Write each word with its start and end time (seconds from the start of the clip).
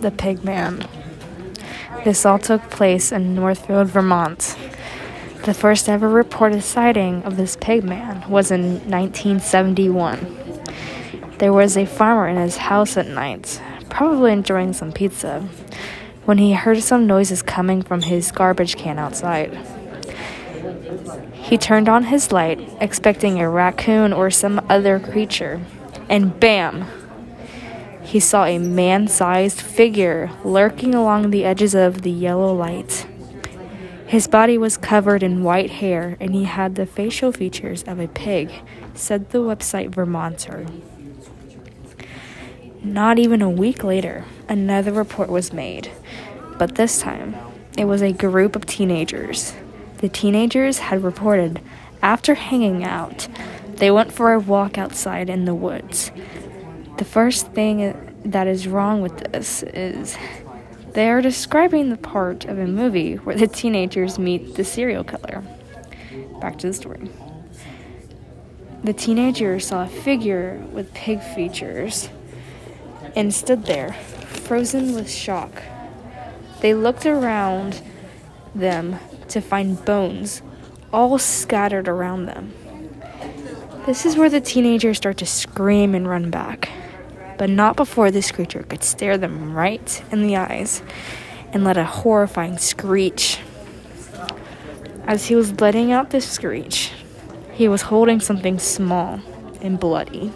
the 0.00 0.10
Pig 0.10 0.44
Man. 0.44 0.86
This 2.04 2.24
all 2.24 2.38
took 2.38 2.62
place 2.70 3.12
in 3.12 3.34
Northfield, 3.34 3.88
Vermont. 3.88 4.56
The 5.44 5.54
first 5.54 5.88
ever 5.88 6.08
reported 6.08 6.62
sighting 6.62 7.22
of 7.22 7.36
this 7.36 7.56
pig 7.60 7.82
man 7.84 8.28
was 8.28 8.50
in 8.50 8.74
1971. 8.90 10.36
There 11.38 11.52
was 11.52 11.76
a 11.76 11.86
farmer 11.86 12.28
in 12.28 12.36
his 12.36 12.56
house 12.56 12.96
at 12.96 13.06
night, 13.06 13.60
probably 13.88 14.32
enjoying 14.32 14.72
some 14.72 14.92
pizza, 14.92 15.40
when 16.24 16.38
he 16.38 16.52
heard 16.52 16.82
some 16.82 17.06
noises 17.06 17.42
coming 17.42 17.82
from 17.82 18.02
his 18.02 18.30
garbage 18.32 18.76
can 18.76 18.98
outside. 18.98 19.56
He 21.32 21.56
turned 21.56 21.88
on 21.88 22.04
his 22.04 22.30
light, 22.30 22.60
expecting 22.80 23.40
a 23.40 23.48
raccoon 23.48 24.12
or 24.12 24.30
some 24.30 24.60
other 24.68 25.00
creature, 25.00 25.60
and 26.08 26.38
bam! 26.38 26.84
He 28.08 28.20
saw 28.20 28.46
a 28.46 28.56
man 28.56 29.06
sized 29.06 29.60
figure 29.60 30.30
lurking 30.42 30.94
along 30.94 31.28
the 31.28 31.44
edges 31.44 31.74
of 31.74 32.00
the 32.00 32.10
yellow 32.10 32.54
light. 32.54 33.06
His 34.06 34.26
body 34.26 34.56
was 34.56 34.78
covered 34.78 35.22
in 35.22 35.44
white 35.44 35.72
hair 35.72 36.16
and 36.18 36.34
he 36.34 36.44
had 36.44 36.74
the 36.74 36.86
facial 36.86 37.32
features 37.32 37.82
of 37.82 38.00
a 38.00 38.08
pig, 38.08 38.50
said 38.94 39.28
the 39.28 39.40
website 39.40 39.90
Vermonter. 39.90 40.66
Not 42.82 43.18
even 43.18 43.42
a 43.42 43.50
week 43.50 43.84
later, 43.84 44.24
another 44.48 44.90
report 44.92 45.28
was 45.28 45.52
made, 45.52 45.90
but 46.56 46.76
this 46.76 47.02
time 47.02 47.36
it 47.76 47.84
was 47.84 48.00
a 48.00 48.12
group 48.12 48.56
of 48.56 48.64
teenagers. 48.64 49.52
The 49.98 50.08
teenagers 50.08 50.78
had 50.78 51.04
reported 51.04 51.60
after 52.00 52.36
hanging 52.36 52.84
out, 52.84 53.28
they 53.66 53.90
went 53.90 54.12
for 54.12 54.32
a 54.32 54.40
walk 54.40 54.78
outside 54.78 55.28
in 55.28 55.44
the 55.44 55.54
woods. 55.54 56.10
The 56.98 57.04
first 57.04 57.52
thing 57.52 58.20
that 58.24 58.48
is 58.48 58.66
wrong 58.66 59.02
with 59.02 59.18
this 59.32 59.62
is 59.62 60.18
they 60.94 61.08
are 61.08 61.22
describing 61.22 61.90
the 61.90 61.96
part 61.96 62.44
of 62.46 62.58
a 62.58 62.66
movie 62.66 63.14
where 63.14 63.36
the 63.36 63.46
teenagers 63.46 64.18
meet 64.18 64.56
the 64.56 64.64
serial 64.64 65.04
killer. 65.04 65.44
Back 66.40 66.58
to 66.58 66.66
the 66.66 66.74
story. 66.74 67.08
The 68.82 68.92
teenager 68.92 69.60
saw 69.60 69.84
a 69.84 69.86
figure 69.86 70.60
with 70.72 70.92
pig 70.92 71.22
features 71.22 72.08
and 73.14 73.32
stood 73.32 73.66
there, 73.66 73.92
frozen 73.92 74.96
with 74.96 75.08
shock. 75.08 75.62
They 76.62 76.74
looked 76.74 77.06
around 77.06 77.80
them 78.56 78.98
to 79.28 79.40
find 79.40 79.84
bones 79.84 80.42
all 80.92 81.16
scattered 81.18 81.86
around 81.86 82.26
them. 82.26 82.52
This 83.86 84.04
is 84.04 84.16
where 84.16 84.28
the 84.28 84.40
teenagers 84.40 84.96
start 84.96 85.18
to 85.18 85.26
scream 85.26 85.94
and 85.94 86.08
run 86.08 86.30
back 86.30 86.68
but 87.38 87.48
not 87.48 87.76
before 87.76 88.10
this 88.10 88.32
creature 88.32 88.64
could 88.64 88.82
stare 88.82 89.16
them 89.16 89.54
right 89.54 90.02
in 90.10 90.26
the 90.26 90.36
eyes 90.36 90.82
and 91.52 91.64
let 91.64 91.76
a 91.76 91.84
horrifying 91.84 92.58
screech. 92.58 93.38
As 95.04 95.28
he 95.28 95.36
was 95.36 95.58
letting 95.60 95.92
out 95.92 96.10
this 96.10 96.28
screech, 96.28 96.92
he 97.52 97.68
was 97.68 97.82
holding 97.82 98.20
something 98.20 98.58
small 98.58 99.20
and 99.62 99.80
bloody. 99.80 100.32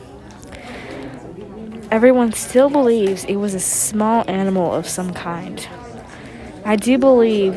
Everyone 1.90 2.32
still 2.32 2.70
believes 2.70 3.24
it 3.24 3.36
was 3.36 3.52
a 3.52 3.60
small 3.60 4.24
animal 4.26 4.72
of 4.72 4.88
some 4.88 5.12
kind. 5.12 5.68
I 6.64 6.76
do 6.76 6.96
believe 6.96 7.54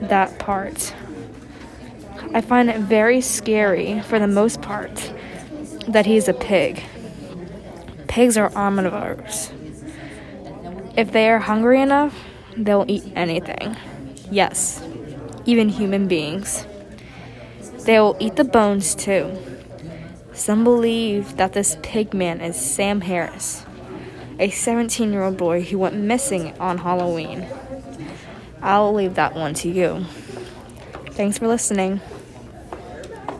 that 0.00 0.38
part. 0.38 0.94
I 2.32 2.40
find 2.40 2.70
it 2.70 2.78
very 2.78 3.20
scary, 3.20 4.00
for 4.00 4.18
the 4.18 4.28
most 4.28 4.62
part, 4.62 5.12
that 5.88 6.06
he's 6.06 6.28
a 6.28 6.32
pig 6.32 6.84
Pigs 8.10 8.36
are 8.36 8.50
omnivores. 8.50 9.52
If 10.96 11.12
they 11.12 11.30
are 11.30 11.38
hungry 11.38 11.80
enough, 11.80 12.12
they'll 12.56 12.84
eat 12.88 13.04
anything. 13.14 13.76
Yes, 14.32 14.82
even 15.46 15.68
human 15.68 16.08
beings. 16.08 16.66
They 17.84 18.00
will 18.00 18.16
eat 18.18 18.34
the 18.34 18.42
bones 18.42 18.96
too. 18.96 19.38
Some 20.32 20.64
believe 20.64 21.36
that 21.36 21.52
this 21.52 21.76
pig 21.82 22.12
man 22.12 22.40
is 22.40 22.56
Sam 22.56 23.02
Harris, 23.02 23.64
a 24.40 24.50
17 24.50 25.12
year 25.12 25.22
old 25.22 25.36
boy 25.36 25.62
who 25.62 25.78
went 25.78 25.94
missing 25.94 26.58
on 26.58 26.78
Halloween. 26.78 27.46
I'll 28.60 28.92
leave 28.92 29.14
that 29.14 29.36
one 29.36 29.54
to 29.54 29.70
you. 29.70 30.04
Thanks 31.12 31.38
for 31.38 31.46
listening. 31.46 32.00